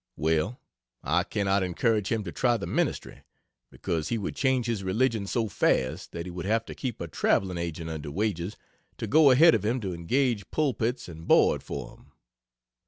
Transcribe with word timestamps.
Well, 0.17 0.59
I 1.03 1.23
cannot 1.23 1.61
encourage 1.61 2.11
him 2.11 2.23
to 2.23 2.31
try 2.31 2.57
the 2.57 2.65
ministry, 2.65 3.21
because 3.69 4.09
he 4.09 4.17
would 4.17 4.35
change 4.35 4.65
his 4.65 4.83
religion 4.83 5.27
so 5.27 5.47
fast 5.47 6.11
that 6.11 6.25
he 6.25 6.31
would 6.31 6.47
have 6.47 6.65
to 6.65 6.73
keep 6.73 6.99
a 6.99 7.07
traveling 7.07 7.59
agent 7.59 7.87
under 7.87 8.09
wages 8.09 8.57
to 8.97 9.05
go 9.05 9.29
ahead 9.29 9.53
of 9.53 9.63
him 9.63 9.79
to 9.81 9.93
engage 9.93 10.49
pulpits 10.49 11.07
and 11.07 11.27
board 11.27 11.61
for 11.61 11.95
him. 11.97 12.13